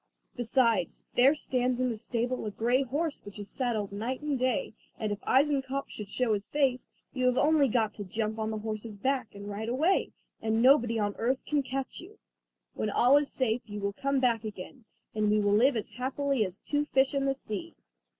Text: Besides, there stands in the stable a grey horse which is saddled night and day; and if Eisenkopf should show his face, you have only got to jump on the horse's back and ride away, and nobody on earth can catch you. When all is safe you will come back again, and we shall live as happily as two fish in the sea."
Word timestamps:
Besides, 0.35 1.03
there 1.13 1.35
stands 1.35 1.79
in 1.79 1.89
the 1.89 1.95
stable 1.95 2.43
a 2.47 2.49
grey 2.49 2.81
horse 2.81 3.21
which 3.23 3.37
is 3.37 3.51
saddled 3.51 3.91
night 3.91 4.19
and 4.21 4.35
day; 4.35 4.73
and 4.97 5.11
if 5.11 5.19
Eisenkopf 5.23 5.91
should 5.91 6.09
show 6.09 6.33
his 6.33 6.47
face, 6.47 6.89
you 7.13 7.27
have 7.27 7.37
only 7.37 7.67
got 7.67 7.93
to 7.93 8.03
jump 8.03 8.39
on 8.39 8.49
the 8.49 8.57
horse's 8.57 8.97
back 8.97 9.35
and 9.35 9.47
ride 9.47 9.69
away, 9.69 10.11
and 10.41 10.59
nobody 10.59 10.97
on 10.97 11.13
earth 11.19 11.45
can 11.45 11.61
catch 11.61 11.99
you. 11.99 12.17
When 12.73 12.89
all 12.89 13.15
is 13.17 13.31
safe 13.31 13.61
you 13.69 13.79
will 13.79 13.93
come 13.93 14.19
back 14.19 14.43
again, 14.43 14.85
and 15.13 15.29
we 15.29 15.39
shall 15.39 15.51
live 15.51 15.75
as 15.77 15.85
happily 15.85 16.43
as 16.45 16.57
two 16.57 16.85
fish 16.85 17.13
in 17.13 17.25
the 17.25 17.35
sea." 17.35 17.75